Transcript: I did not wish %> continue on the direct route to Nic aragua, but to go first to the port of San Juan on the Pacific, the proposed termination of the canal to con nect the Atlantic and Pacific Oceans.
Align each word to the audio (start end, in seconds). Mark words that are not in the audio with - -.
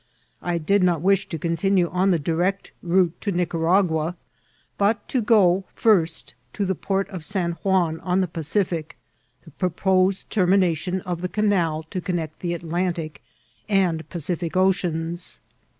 I 0.41 0.57
did 0.57 0.81
not 0.81 1.01
wish 1.01 1.27
%> 1.27 1.29
continue 1.29 1.87
on 1.87 2.09
the 2.09 2.17
direct 2.17 2.71
route 2.81 3.13
to 3.21 3.31
Nic 3.31 3.53
aragua, 3.53 4.15
but 4.79 5.07
to 5.09 5.21
go 5.21 5.65
first 5.75 6.33
to 6.53 6.65
the 6.65 6.73
port 6.73 7.07
of 7.09 7.23
San 7.23 7.51
Juan 7.61 7.99
on 7.99 8.19
the 8.19 8.27
Pacific, 8.27 8.97
the 9.45 9.51
proposed 9.51 10.27
termination 10.31 11.01
of 11.01 11.21
the 11.21 11.29
canal 11.29 11.83
to 11.91 12.01
con 12.01 12.15
nect 12.15 12.39
the 12.39 12.55
Atlantic 12.55 13.21
and 13.69 14.09
Pacific 14.09 14.57
Oceans. 14.57 15.39